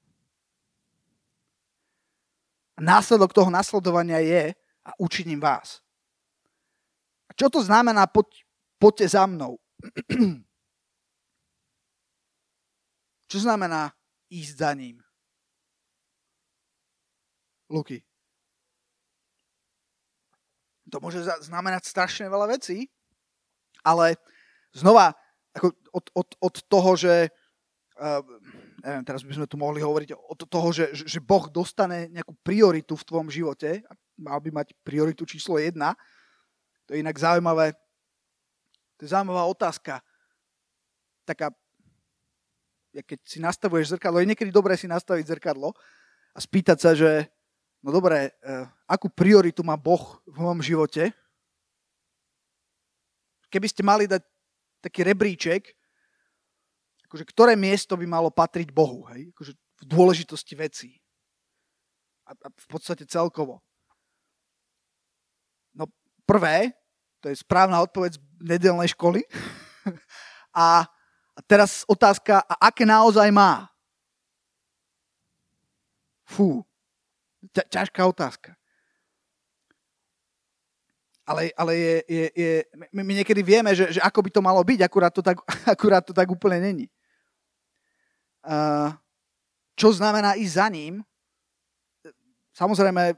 [2.79, 4.55] A následok toho nasledovania je
[4.87, 5.83] a učiním vás.
[7.27, 8.47] A čo to znamená, poď,
[8.79, 9.59] poďte za mnou?
[13.35, 13.91] čo znamená
[14.31, 15.03] ísť za ním?
[17.69, 18.01] Luky.
[20.89, 22.89] To môže znamenať strašne veľa vecí,
[23.85, 24.17] ale
[24.73, 25.13] znova,
[25.53, 27.15] ako od, od, od toho, že
[28.01, 28.25] uh,
[28.81, 32.97] neviem, teraz by sme tu mohli hovoriť od toho, že, že Boh dostane nejakú prioritu
[32.97, 33.85] v tvojom živote,
[34.17, 35.93] mal by mať prioritu číslo jedna,
[36.89, 37.77] to je inak zaujímavé,
[38.97, 40.01] to je zaujímavá otázka,
[41.29, 41.53] taká,
[42.97, 45.77] keď si nastavuješ zrkadlo, je niekedy dobré si nastaviť zrkadlo
[46.33, 47.29] a spýtať sa, že
[47.83, 51.11] no dobre, uh, akú prioritu má Boh v mojom živote?
[53.49, 54.23] Keby ste mali dať
[54.85, 55.73] taký rebríček,
[57.09, 59.33] akože ktoré miesto by malo patriť Bohu, hej?
[59.33, 60.91] Akože v dôležitosti vecí.
[62.29, 63.65] A, a v podstate celkovo.
[65.73, 65.89] No
[66.29, 66.77] prvé,
[67.25, 69.25] to je správna odpoveď z nedelnej školy.
[70.53, 70.85] a,
[71.33, 73.73] a teraz otázka, a aké naozaj má?
[76.29, 76.68] Fú,
[77.71, 78.59] ťažká otázka.
[81.29, 82.53] Ale, ale je, je, je,
[82.89, 85.37] my, my niekedy vieme, že, že ako by to malo byť, akurát to tak,
[85.77, 86.87] akurát to tak úplne není.
[88.49, 88.97] Uh,
[89.77, 91.05] čo znamená ísť za ním?
[92.57, 93.13] Samozrejme,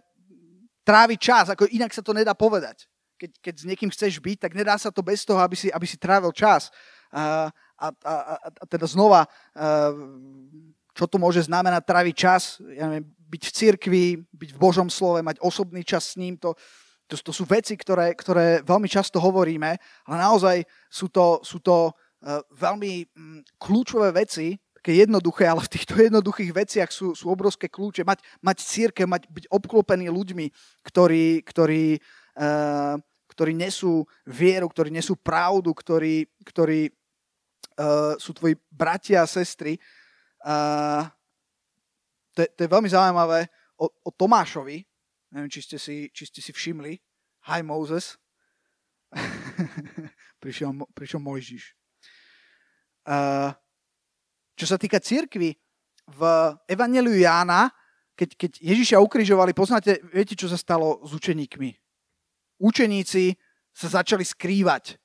[0.82, 2.90] tráviť čas, ako inak sa to nedá povedať.
[3.14, 5.86] Keď, keď s niekým chceš byť, tak nedá sa to bez toho, aby si, aby
[5.86, 6.74] si trávil čas.
[7.14, 7.46] Uh,
[7.78, 9.94] a, a, a, a teda znova, uh,
[10.94, 12.58] čo to môže znamenať tráviť čas?
[12.74, 16.58] Ja neviem, byť v cirkvi, byť v Božom slove, mať osobný čas s ním, to,
[17.06, 21.90] to, to sú veci, ktoré, ktoré veľmi často hovoríme, ale naozaj sú to, sú to
[21.90, 27.68] uh, veľmi um, kľúčové veci, také jednoduché, ale v týchto jednoduchých veciach sú, sú obrovské
[27.68, 28.00] kľúče.
[28.00, 30.46] Mať, mať církev, mať, byť obklopený ľuďmi,
[30.88, 32.00] ktorí, ktorí,
[32.40, 32.96] uh,
[33.28, 39.76] ktorí nesú vieru, ktorí nesú pravdu, ktorí, ktorí uh, sú tvoji bratia a sestry.
[40.40, 41.04] Uh,
[42.32, 44.80] to, to je veľmi zaujímavé o, o Tomášovi.
[45.30, 46.96] Neviem, či ste si, či ste si všimli.
[47.48, 48.16] Hi Moses.
[50.42, 51.76] prišiel, prišiel Mojžiš.
[53.04, 53.52] Uh,
[54.56, 55.56] čo sa týka církvy,
[56.10, 56.22] v
[56.66, 57.70] Evangeliu Jána,
[58.18, 61.70] keď, keď Ježiša ukrižovali, poznáte, viete, čo sa stalo s učeníkmi?
[62.60, 63.38] Učeníci
[63.72, 64.98] sa začali skrývať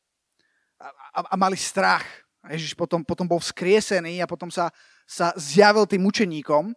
[0.82, 2.04] a, a, a mali strach.
[2.44, 4.70] A Ježiš potom, potom bol vzkriesený a potom sa,
[5.06, 6.74] sa zjavil tým učeníkom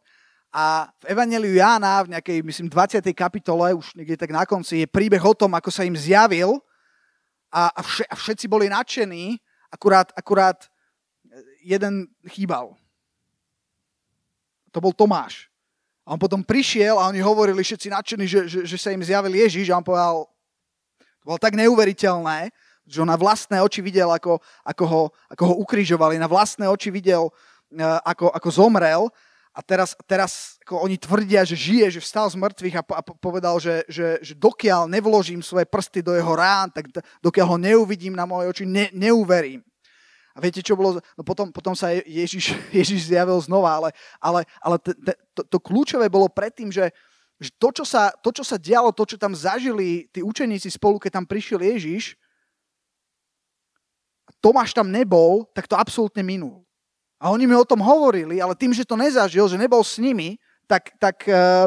[0.52, 3.04] a v Evangeliu Jána, v nejakej, myslím, 20.
[3.12, 6.60] kapitole, už niekde tak na konci, je príbeh o tom, ako sa im zjavil
[7.52, 9.36] a, a, vše, a všetci boli nadšení,
[9.72, 10.68] akurát, akurát e,
[11.76, 12.76] jeden chýbal.
[14.72, 15.48] To bol Tomáš.
[16.08, 19.36] A on potom prišiel a oni hovorili všetci nadšení, že, že, že sa im zjavil
[19.36, 20.24] Ježiš a on povedal,
[21.20, 22.48] to bolo tak neuveriteľné,
[22.88, 26.88] že on na vlastné oči videl, ako, ako, ho, ako ho ukrižovali, na vlastné oči
[26.88, 27.28] videl,
[28.04, 29.02] ako, ako zomrel
[29.52, 33.59] a teraz, teraz ako oni tvrdia, že žije, že vstal z mŕtvych a, a povedal,
[33.59, 38.22] že, že, že dokiaľ nevložím svoje prsty do jeho rán, tak dokiaľ ho neuvidím na
[38.22, 39.64] moje oči, ne, neuverím.
[40.37, 41.02] A viete, čo bolo?
[41.18, 43.90] No potom, potom sa Ježiš, Ježiš zjavil znova, ale,
[44.22, 46.94] ale, ale t, t, to, to kľúčové bolo predtým, že,
[47.42, 51.02] že to, čo sa, to, čo sa dialo, to, čo tam zažili tí učeníci spolu,
[51.02, 52.14] keď tam prišiel Ježiš,
[54.38, 56.67] Tomáš tam nebol, tak to absolútne minul.
[57.18, 60.38] A oni mi o tom hovorili, ale tým, že to nezažil, že nebol s nimi,
[60.70, 61.66] tak, tak, uh,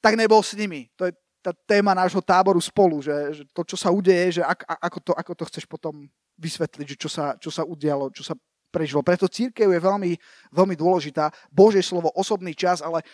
[0.00, 0.88] tak nebol s nimi.
[0.96, 4.64] To je tá téma nášho táboru spolu, že, že to, čo sa udeje, že ak,
[4.64, 8.36] ako, to, ako to chceš potom vysvetliť, že čo sa, čo sa udialo, čo sa
[8.72, 9.04] prežilo.
[9.04, 10.12] Preto církev je veľmi,
[10.52, 11.32] veľmi dôležitá.
[11.52, 13.04] Božie slovo, osobný čas, ale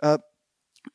[0.00, 0.16] uh,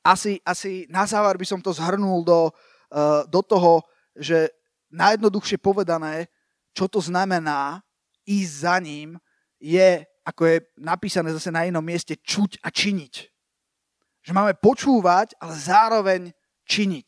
[0.02, 3.86] asi, asi na záver by som to zhrnul do, uh, do toho,
[4.18, 4.50] že
[4.94, 6.30] najjednoduchšie povedané,
[6.72, 7.82] čo to znamená
[8.26, 9.10] ísť za ním
[9.60, 13.14] je, ako je napísané zase na inom mieste, čuť a činiť.
[14.26, 16.22] Že máme počúvať, ale zároveň
[16.66, 17.08] činiť.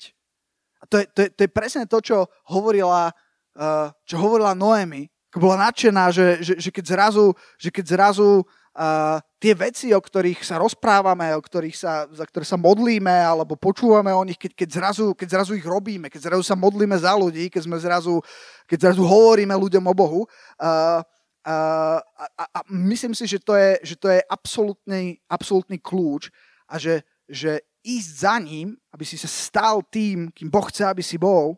[0.82, 2.18] A to je, to je, to je presne to, čo
[2.54, 3.10] hovorila,
[3.58, 5.10] uh, čo hovorila Noemi.
[5.38, 7.26] Bola nadšená, že, že, že keď zrazu,
[7.62, 12.46] že keď zrazu uh, tie veci, o ktorých sa rozprávame, o ktorých sa, za ktoré
[12.46, 16.42] sa modlíme, alebo počúvame o nich, keď, keď, zrazu, keď zrazu ich robíme, keď zrazu
[16.46, 18.22] sa modlíme za ľudí, keď, sme zrazu,
[18.66, 21.02] keď zrazu hovoríme ľuďom o Bohu, uh,
[21.48, 22.04] a,
[22.36, 26.28] a, a myslím si, že to je, že to je absolútny, absolútny kľúč
[26.68, 31.00] a že, že ísť za ním, aby si sa stal tým, kým Boh chce, aby
[31.00, 31.56] si bol,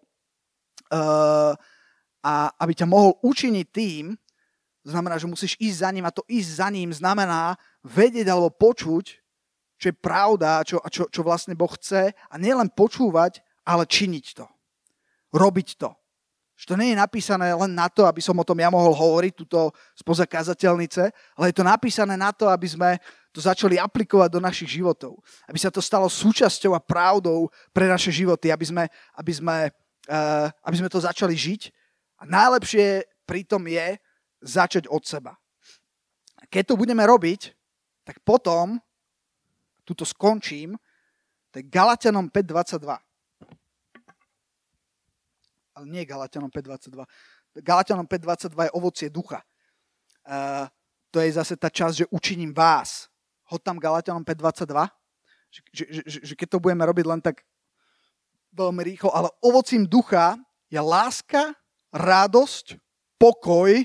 [0.94, 1.58] uh,
[2.22, 4.14] a aby ťa mohol učiniť tým,
[4.86, 9.06] znamená, že musíš ísť za ním a to ísť za ním znamená vedieť alebo počuť,
[9.80, 14.46] čo je pravda čo, čo, čo vlastne Boh chce a nielen počúvať, ale činiť to.
[15.34, 15.99] Robiť to.
[16.60, 19.32] Že to nie je napísané len na to, aby som o tom ja mohol hovoriť
[19.32, 21.08] túto spoza kazateľnice,
[21.40, 23.00] ale je to napísané na to, aby sme
[23.32, 25.24] to začali aplikovať do našich životov.
[25.48, 28.84] Aby sa to stalo súčasťou a pravdou pre naše životy, aby sme,
[29.16, 29.58] aby sme,
[30.12, 31.72] uh, aby sme to začali žiť.
[32.20, 33.96] A najlepšie pritom je
[34.44, 35.40] začať od seba.
[36.52, 37.56] Keď to budeme robiť,
[38.04, 38.84] tak potom,
[39.88, 40.76] tuto skončím,
[41.56, 43.09] to je Galatianom 5.22
[45.80, 47.08] ale nie Galatianom 5.22.
[47.64, 49.40] Galatianom 5.22 je ovocie ducha.
[50.28, 50.68] Uh,
[51.10, 53.08] to je zase tá časť, že učiním vás.
[53.48, 54.92] Hod tam Galatianom 5.22.
[55.50, 57.42] Že, že, že, že keď to budeme robiť len tak
[58.54, 60.38] veľmi rýchlo, ale ovocím ducha
[60.70, 61.58] je láska,
[61.90, 62.78] radosť,
[63.18, 63.82] pokoj,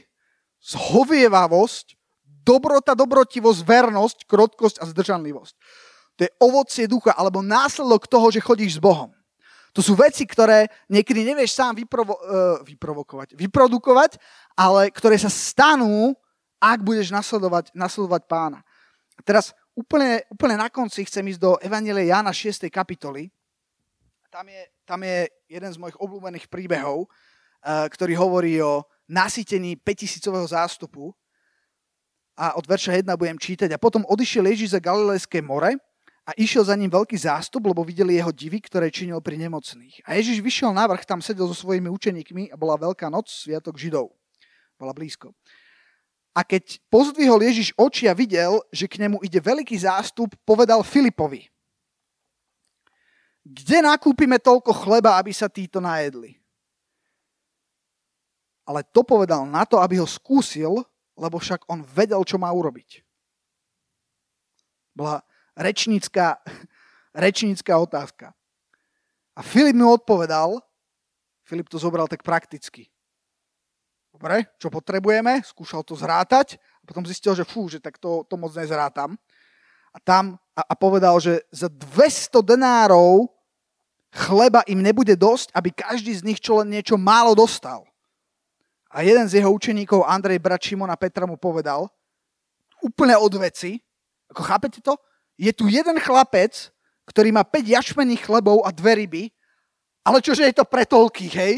[0.60, 1.96] zhovievavosť,
[2.44, 5.54] dobrota, dobrotivosť, vernosť, krotkosť a zdržanlivosť.
[6.14, 9.10] To je ovocie ducha, alebo následok toho, že chodíš s Bohom.
[9.74, 14.22] To sú veci, ktoré niekedy nevieš sám vyprovo- uh, vyprovokovať, vyprodukovať,
[14.54, 16.14] ale ktoré sa stanú,
[16.62, 18.62] ak budeš nasledovať, nasledovať pána.
[19.26, 22.70] Teraz úplne, úplne na konci chcem ísť do Evangelia Jana 6.
[22.70, 23.34] kapitoly.
[24.30, 30.54] Tam je, tam je jeden z mojich obľúbených príbehov, uh, ktorý hovorí o nasytení 5000
[30.54, 31.10] zástupu.
[32.38, 33.74] A od verša 1 budem čítať.
[33.74, 35.74] A potom odišiel Ježíš za Galilejské more
[36.24, 40.08] a išiel za ním veľký zástup, lebo videli jeho divy, ktoré činil pri nemocných.
[40.08, 43.76] A Ježiš vyšiel na vrch, tam sedel so svojimi učeníkmi a bola veľká noc, sviatok
[43.76, 44.08] Židov.
[44.80, 45.36] Bola blízko.
[46.34, 51.46] A keď pozdvihol Ježiš oči a videl, že k nemu ide veľký zástup, povedal Filipovi,
[53.44, 56.40] kde nakúpime toľko chleba, aby sa títo najedli?
[58.64, 60.80] Ale to povedal na to, aby ho skúsil,
[61.12, 63.04] lebo však on vedel, čo má urobiť.
[64.96, 65.20] Bola,
[65.56, 66.38] rečnícka,
[67.14, 68.26] rečnícka otázka.
[69.34, 70.62] A Filip mu odpovedal,
[71.42, 72.86] Filip to zobral tak prakticky.
[74.14, 75.42] Dobre, čo potrebujeme?
[75.42, 79.18] Skúšal to zrátať a potom zistil, že fú, že tak to, to moc nezrátam.
[79.90, 83.26] A tam a, a povedal, že za 200 denárov
[84.14, 87.82] chleba im nebude dosť, aby každý z nich čo len niečo málo dostal.
[88.94, 91.90] A jeden z jeho učeníkov, Andrej brat Šimona Petra, mu povedal,
[92.78, 93.82] úplne od veci,
[94.30, 94.94] ako chápete to?
[95.38, 96.70] Je tu jeden chlapec,
[97.04, 99.24] ktorý má 5 jašmených chlebov a dve ryby,
[100.04, 101.54] ale čože je to pre toľkých, hej?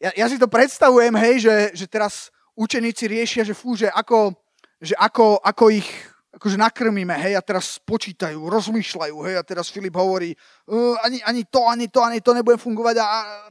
[0.00, 4.32] Ja, ja si to predstavujem, hej, že, že teraz učeníci riešia, že fú, že ako,
[4.80, 5.88] že ako, ako ich
[6.30, 10.32] akože nakrmíme, hej, a teraz počítajú, rozmýšľajú, hej, a teraz Filip hovorí,
[11.02, 13.06] ani, ani to, ani to, ani to nebude fungovať a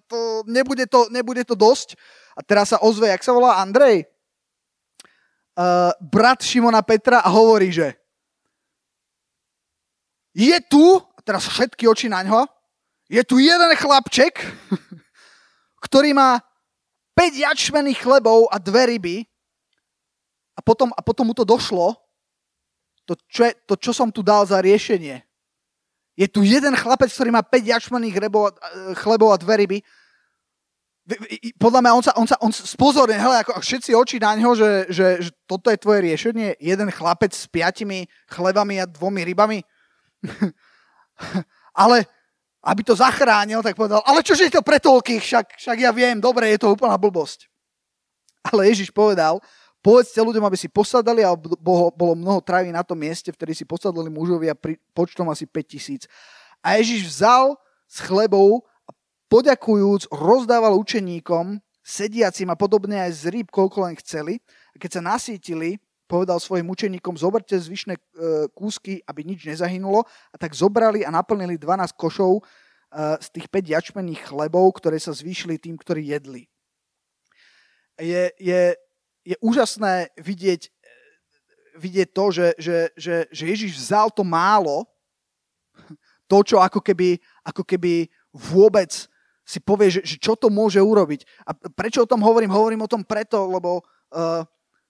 [0.08, 2.00] to, nebude, to, nebude to dosť.
[2.34, 4.08] A teraz sa ozve, jak sa volá Andrej?
[5.60, 8.00] Uh, brat Šimona Petra a hovorí, že
[10.39, 12.47] je tu, teraz všetky oči na ňo,
[13.12, 14.39] je tu jeden chlapček,
[15.86, 16.39] ktorý má
[17.19, 19.15] 5 jačmených chlebov a dve ryby
[20.56, 21.99] a potom, a potom mu to došlo,
[23.04, 25.25] to čo, je, to, čo som tu dal za riešenie.
[26.15, 28.15] Je tu jeden chlapec, ktorý má 5 jačmených
[28.95, 29.78] chlebov a dve ryby.
[31.58, 34.71] Podľa mňa on sa, on sa on spozorne, hele, ako všetci oči na ňo, že,
[34.93, 36.62] že, že toto je tvoje riešenie.
[36.62, 39.60] Jeden chlapec s piatimi chlebami a dvomi rybami.
[41.84, 42.05] ale
[42.60, 46.19] aby to zachránil, tak povedal, ale čože je to pre toľkých, však, však ja viem,
[46.19, 47.47] dobre, je to úplná blbosť.
[48.43, 49.39] Ale Ježiš povedal,
[49.79, 51.36] povedzte ľuďom, aby si posadali, a
[51.95, 56.03] bolo mnoho traví na tom mieste, vtedy si posadali mužovia pri počtom asi 5000.
[56.60, 57.55] A Ježiš vzal
[57.88, 58.91] s chlebou a
[59.32, 64.43] poďakujúc rozdával učeníkom, sediacim a podobne aj z rýb, koľko len chceli.
[64.75, 65.79] A keď sa nasítili,
[66.10, 68.02] povedal svojim učeníkom, zoberte zvyšné e,
[68.58, 70.02] kúsky, aby nič nezahynulo.
[70.34, 72.43] A tak zobrali a naplnili 12 košov e,
[73.22, 76.50] z tých 5 jačmených chlebov, ktoré sa zvýšili tým, ktorí jedli.
[78.02, 78.73] Je, je,
[79.21, 80.69] je úžasné vidieť, e,
[81.77, 84.90] vidieť to, že, že, že, že Ježiš vzal to málo,
[86.25, 88.90] to, čo ako keby, ako keby vôbec
[89.50, 91.25] si povie, že, že čo to môže urobiť.
[91.50, 92.54] A prečo o tom hovorím?
[92.54, 93.81] Hovorím o tom preto, lebo
[94.13, 94.46] uh,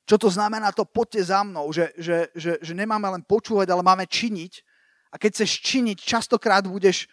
[0.09, 3.85] čo to znamená to poďte za mnou, že, že, že, že nemáme len počúvať, ale
[3.85, 4.53] máme činiť.
[5.13, 7.05] A keď chceš činiť, častokrát budeš,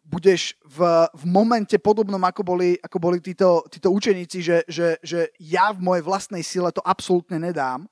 [0.00, 5.28] budeš v, v momente podobnom, ako boli, ako boli títo, títo učeníci, že, že, že
[5.36, 7.84] ja v mojej vlastnej sile to absolútne nedám.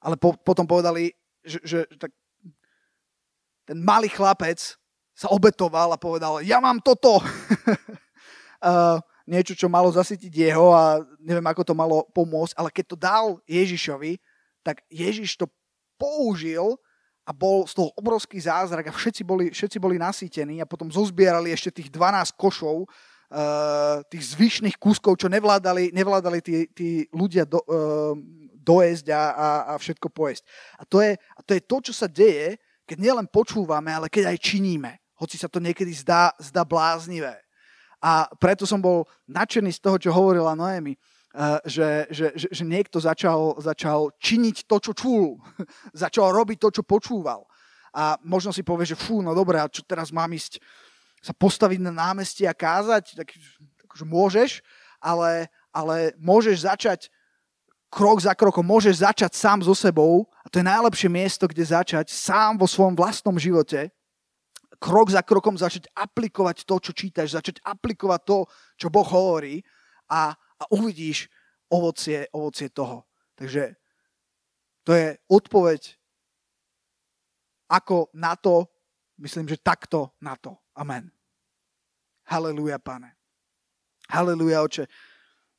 [0.00, 1.12] Ale po, potom povedali,
[1.44, 2.16] že, že tak
[3.68, 4.56] ten malý chlapec
[5.12, 7.20] sa obetoval a povedal, ja mám toto.
[7.20, 8.96] uh,
[9.28, 13.26] niečo, čo malo zasytiť jeho a neviem, ako to malo pomôcť, ale keď to dal
[13.44, 14.16] Ježišovi,
[14.64, 15.46] tak Ježiš to
[16.00, 16.80] použil
[17.28, 21.52] a bol z toho obrovský zázrak a všetci boli, všetci boli nasýtení a potom zozbierali
[21.52, 27.60] ešte tých 12 košov, uh, tých zvyšných kúskov, čo nevládali, nevládali tí, tí ľudia do,
[27.68, 28.16] uh,
[28.64, 30.44] dojesť a, a, a všetko pojesť.
[30.80, 32.56] A to, je, a to je to, čo sa deje,
[32.88, 34.96] keď nielen počúvame, ale keď aj činíme.
[35.20, 37.36] Hoci sa to niekedy zdá, zdá bláznivé.
[37.98, 42.64] A preto som bol nadšený z toho, čo hovorila Noemi, uh, že, že, že, že
[42.64, 45.42] niekto začal, začal činiť to, čo čul.
[46.06, 47.42] začal robiť to, čo počúval.
[47.90, 50.62] A možno si povie, že fú, no dobré, a čo teraz mám ísť
[51.18, 53.18] sa postaviť na námestie a kázať?
[53.18, 53.28] Tak,
[53.90, 54.50] akože môžeš,
[55.02, 57.00] ale, ale môžeš začať
[57.88, 62.12] krok za krokom môžeš začať sám so sebou a to je najlepšie miesto, kde začať
[62.12, 63.88] sám vo svojom vlastnom živote
[64.78, 68.38] krok za krokom začať aplikovať to, čo čítaš, začať aplikovať to,
[68.78, 69.62] čo Boh hovorí
[70.06, 71.26] a, a uvidíš
[71.68, 73.04] ovocie, ovocie toho.
[73.34, 73.74] Takže
[74.86, 75.98] to je odpoveď
[77.68, 78.64] ako na to,
[79.20, 80.56] myslím, že takto na to.
[80.72, 81.12] Amen.
[82.24, 83.12] Haleluja, pane.
[84.08, 84.84] Haleluja, oče.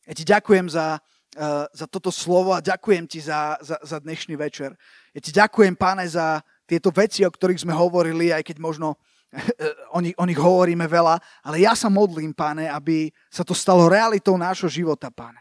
[0.10, 0.98] Ja ti ďakujem za,
[1.38, 4.74] uh, za toto slovo a ďakujem ti za, za, za dnešný večer.
[5.14, 8.98] Ja ti ďakujem, páne, za tieto veci, o ktorých sme hovorili, aj keď možno
[9.96, 13.90] o nich, o nich hovoríme veľa, ale ja sa modlím, páne, aby sa to stalo
[13.90, 15.40] realitou nášho života, páne.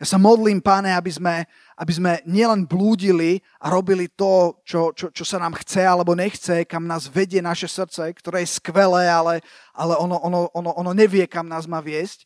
[0.00, 1.44] Ja sa modlím, páne, aby sme,
[1.76, 6.64] aby sme nielen blúdili a robili to, čo, čo, čo sa nám chce alebo nechce,
[6.64, 9.44] kam nás vedie naše srdce, ktoré je skvelé, ale,
[9.76, 12.24] ale ono, ono, ono, ono nevie, kam nás má viesť,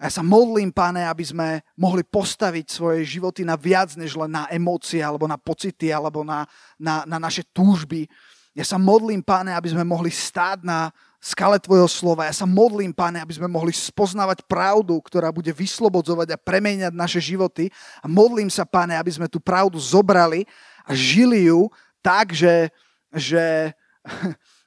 [0.00, 4.32] a ja sa modlím, pane, aby sme mohli postaviť svoje životy na viac, než len
[4.32, 6.48] na emócie, alebo na pocity, alebo na,
[6.80, 8.08] na, na naše túžby.
[8.50, 10.90] Ja sa modlím, pane, aby sme mohli stáť na
[11.22, 12.26] skale Tvojho slova.
[12.26, 17.20] Ja sa modlím, pane, aby sme mohli spoznávať pravdu, ktorá bude vyslobodzovať a premeniať naše
[17.22, 17.70] životy.
[18.02, 20.48] A modlím sa, pane, aby sme tú pravdu zobrali
[20.82, 21.70] a žili ju
[22.02, 22.72] tak, že,
[23.14, 23.76] že,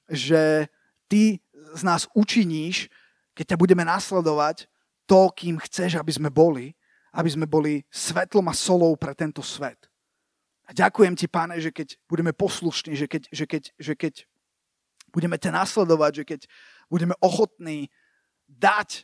[0.07, 0.41] že
[1.11, 1.41] Ty
[1.73, 2.87] z nás učiníš,
[3.33, 4.69] keď ťa budeme nasledovať,
[5.09, 6.71] to, kým chceš, aby sme boli,
[7.11, 9.89] aby sme boli svetlom a solou pre tento svet.
[10.63, 14.13] A ďakujem ti, páne, že keď budeme poslušní, že keď, že keď, že keď
[15.11, 16.41] budeme ťa nasledovať, že keď
[16.87, 17.91] budeme ochotní
[18.47, 19.03] dať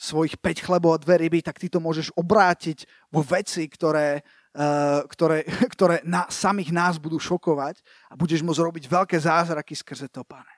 [0.00, 4.24] svojich 5 chlebov a dve ryby, tak ty to môžeš obrátiť vo veci, ktoré,
[4.56, 5.44] uh, ktoré,
[5.76, 10.50] ktoré na, samých nás budú šokovať a budeš môcť robiť veľké zázraky skrze to, pane.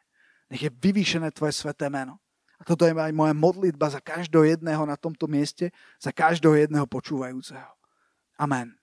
[0.46, 2.22] Nech je vyvýšené tvoje sveté meno.
[2.60, 6.86] A toto je aj moja modlitba za každého jedného na tomto mieste, za každého jedného
[6.86, 7.74] počúvajúceho.
[8.38, 8.81] Amen.